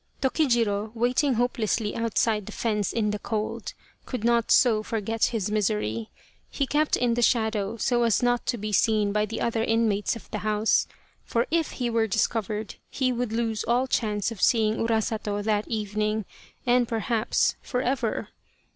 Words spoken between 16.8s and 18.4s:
perhaps, for ever.